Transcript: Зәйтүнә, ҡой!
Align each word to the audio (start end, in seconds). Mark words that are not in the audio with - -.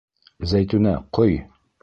Зәйтүнә, 0.53 0.95
ҡой! 1.19 1.39